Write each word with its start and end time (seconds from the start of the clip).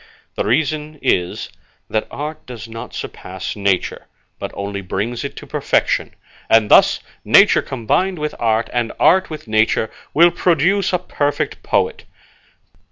The 0.33 0.45
reason 0.45 0.97
is, 1.03 1.49
that 1.87 2.07
art 2.09 2.47
does 2.47 2.67
not 2.67 2.91
surpass 2.95 3.55
nature, 3.55 4.07
but 4.39 4.49
only 4.55 4.81
brings 4.81 5.23
it 5.23 5.35
to 5.35 5.45
perfection; 5.45 6.15
and 6.49 6.71
thus, 6.71 7.01
nature 7.23 7.61
combined 7.61 8.17
with 8.17 8.33
art, 8.39 8.67
and 8.73 8.91
art 8.99 9.29
with 9.29 9.47
nature, 9.47 9.91
will 10.11 10.31
produce 10.31 10.91
a 10.91 10.97
perfect 10.97 11.61
poet. 11.61 12.05